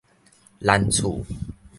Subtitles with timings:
[0.57, 1.23] 難處